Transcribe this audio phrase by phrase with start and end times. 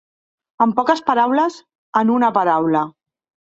[0.65, 1.59] En poques paraules,
[2.03, 2.85] en una paraula.